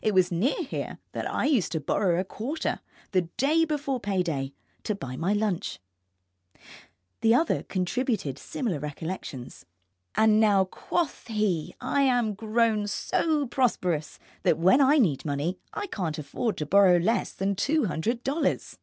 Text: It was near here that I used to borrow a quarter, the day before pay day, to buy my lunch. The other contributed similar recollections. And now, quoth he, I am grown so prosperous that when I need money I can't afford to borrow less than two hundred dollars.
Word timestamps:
It 0.00 0.14
was 0.14 0.32
near 0.32 0.62
here 0.64 0.96
that 1.12 1.30
I 1.30 1.44
used 1.44 1.72
to 1.72 1.80
borrow 1.80 2.18
a 2.18 2.24
quarter, 2.24 2.80
the 3.10 3.28
day 3.36 3.66
before 3.66 4.00
pay 4.00 4.22
day, 4.22 4.54
to 4.84 4.94
buy 4.94 5.16
my 5.16 5.34
lunch. 5.34 5.78
The 7.20 7.34
other 7.34 7.62
contributed 7.64 8.38
similar 8.38 8.78
recollections. 8.78 9.66
And 10.14 10.40
now, 10.40 10.64
quoth 10.64 11.26
he, 11.26 11.74
I 11.78 12.00
am 12.04 12.32
grown 12.32 12.86
so 12.86 13.46
prosperous 13.48 14.18
that 14.44 14.56
when 14.56 14.80
I 14.80 14.96
need 14.96 15.26
money 15.26 15.58
I 15.74 15.88
can't 15.88 16.16
afford 16.16 16.56
to 16.56 16.64
borrow 16.64 16.96
less 16.96 17.32
than 17.34 17.54
two 17.54 17.84
hundred 17.84 18.24
dollars. 18.24 18.78